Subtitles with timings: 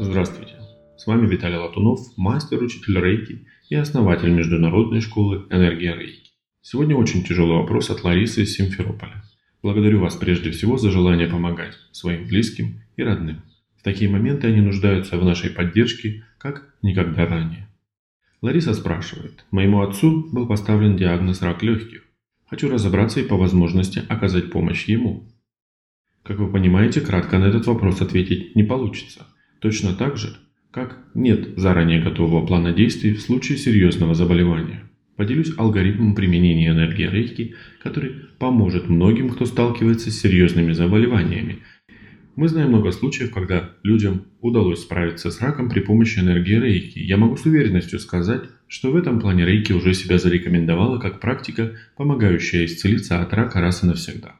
[0.00, 0.54] Здравствуйте,
[0.96, 6.30] с вами Виталий Латунов, мастер-учитель Рейки и основатель международной школы «Энергия Рейки».
[6.62, 9.24] Сегодня очень тяжелый вопрос от Ларисы из Симферополя.
[9.60, 13.42] Благодарю вас прежде всего за желание помогать своим близким и родным.
[13.76, 17.68] В такие моменты они нуждаются в нашей поддержке, как никогда ранее.
[18.40, 22.04] Лариса спрашивает, моему отцу был поставлен диагноз рак легких.
[22.46, 25.26] Хочу разобраться и по возможности оказать помощь ему.
[26.22, 29.26] Как вы понимаете, кратко на этот вопрос ответить не получится.
[29.60, 30.36] Точно так же,
[30.70, 34.84] как нет заранее готового плана действий в случае серьезного заболевания.
[35.16, 41.58] Поделюсь алгоритмом применения энергии рейки, который поможет многим, кто сталкивается с серьезными заболеваниями.
[42.36, 47.00] Мы знаем много случаев, когда людям удалось справиться с раком при помощи энергии рейки.
[47.00, 51.72] Я могу с уверенностью сказать, что в этом плане рейки уже себя зарекомендовала как практика,
[51.96, 54.36] помогающая исцелиться от рака раз и навсегда.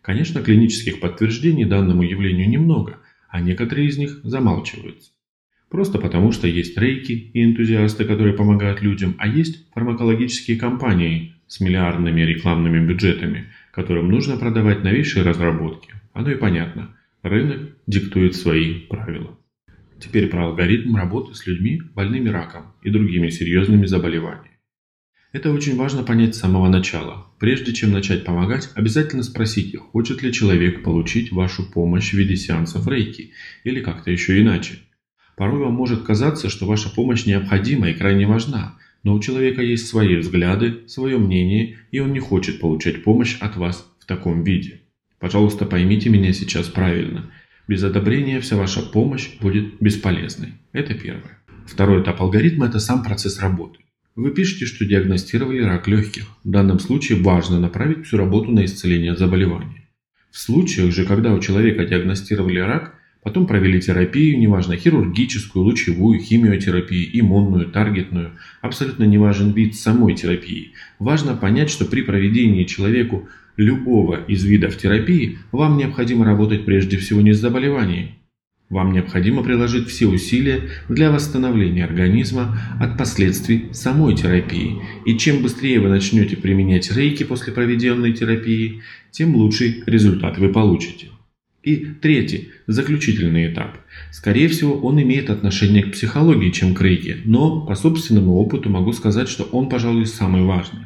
[0.00, 3.00] Конечно, клинических подтверждений данному явлению немного,
[3.34, 5.10] а некоторые из них замалчиваются.
[5.68, 11.58] Просто потому, что есть рейки и энтузиасты, которые помогают людям, а есть фармакологические компании с
[11.58, 15.94] миллиардными рекламными бюджетами, которым нужно продавать новейшие разработки.
[16.12, 16.96] Оно и понятно.
[17.22, 19.36] Рынок диктует свои правила.
[19.98, 24.53] Теперь про алгоритм работы с людьми, больными раком и другими серьезными заболеваниями.
[25.34, 27.26] Это очень важно понять с самого начала.
[27.40, 32.86] Прежде чем начать помогать, обязательно спросите, хочет ли человек получить вашу помощь в виде сеансов
[32.86, 33.32] рейки
[33.64, 34.74] или как-то еще иначе.
[35.36, 39.88] Порой вам может казаться, что ваша помощь необходима и крайне важна, но у человека есть
[39.88, 44.82] свои взгляды, свое мнение, и он не хочет получать помощь от вас в таком виде.
[45.18, 47.28] Пожалуйста, поймите меня сейчас правильно.
[47.66, 50.52] Без одобрения вся ваша помощь будет бесполезной.
[50.70, 51.40] Это первое.
[51.66, 53.80] Второй этап алгоритма– это сам процесс работы.
[54.16, 56.26] Вы пишете, что диагностировали рак легких.
[56.44, 59.88] В данном случае важно направить всю работу на исцеление заболевания.
[60.30, 67.08] В случаях же, когда у человека диагностировали рак, потом провели терапию, неважно, хирургическую, лучевую, химиотерапию,
[67.20, 70.74] иммунную, таргетную, абсолютно не важен вид самой терапии.
[71.00, 77.20] Важно понять, что при проведении человеку любого из видов терапии вам необходимо работать прежде всего
[77.20, 78.10] не с заболеванием,
[78.74, 84.82] вам необходимо приложить все усилия для восстановления организма от последствий самой терапии.
[85.06, 88.82] И чем быстрее вы начнете применять рейки после проведенной терапии,
[89.12, 91.13] тем лучший результат вы получите.
[91.64, 93.78] И третий, заключительный этап.
[94.12, 98.92] Скорее всего, он имеет отношение к психологии, чем к рейке, но по собственному опыту могу
[98.92, 100.82] сказать, что он, пожалуй, самый важный.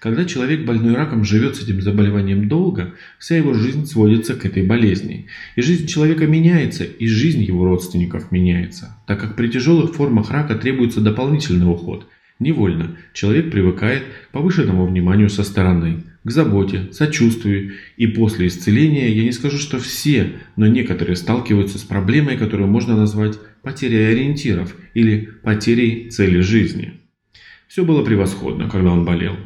[0.00, 4.64] Когда человек больной раком живет с этим заболеванием долго, вся его жизнь сводится к этой
[4.64, 5.28] болезни.
[5.54, 10.56] И жизнь человека меняется, и жизнь его родственников меняется, так как при тяжелых формах рака
[10.56, 12.08] требуется дополнительный уход.
[12.40, 19.22] Невольно человек привыкает к повышенному вниманию со стороны, к заботе, сочувствию, и после исцеления, я
[19.22, 25.28] не скажу, что все, но некоторые сталкиваются с проблемой, которую можно назвать потерей ориентиров или
[25.44, 26.94] потерей цели жизни.
[27.68, 29.36] Все было превосходно, когда он болел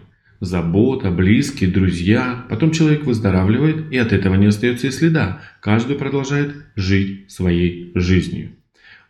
[0.41, 2.47] забота, близкие, друзья.
[2.49, 5.43] Потом человек выздоравливает, и от этого не остается и следа.
[5.61, 8.53] Каждый продолжает жить своей жизнью.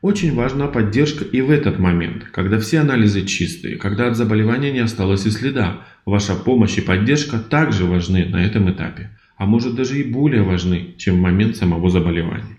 [0.02, 4.78] Очень важна поддержка и в этот момент, когда все анализы чистые, когда от заболевания не
[4.78, 5.86] осталось и следа.
[6.10, 10.96] Ваша помощь и поддержка также важны на этом этапе, а может даже и более важны,
[10.98, 12.56] чем в момент самого заболевания.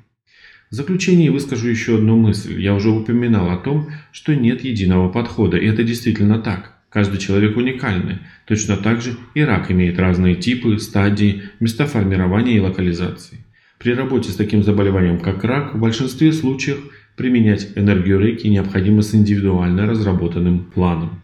[0.69, 2.61] В заключение выскажу еще одну мысль.
[2.61, 6.77] Я уже упоминал о том, что нет единого подхода, и это действительно так.
[6.89, 8.19] Каждый человек уникальный.
[8.47, 13.39] Точно так же и рак имеет разные типы, стадии, места формирования и локализации.
[13.79, 16.79] При работе с таким заболеванием, как рак, в большинстве случаев
[17.17, 21.21] применять энергию рейки необходимо с индивидуально разработанным планом.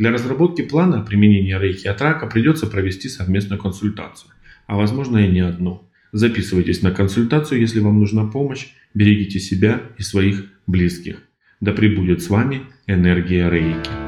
[0.00, 4.32] Для разработки плана применения рейки от рака придется провести совместную консультацию,
[4.66, 5.90] а возможно и не одну.
[6.10, 11.18] Записывайтесь на консультацию, если вам нужна помощь, берегите себя и своих близких.
[11.60, 13.99] Да пребудет с вами энергия рейки.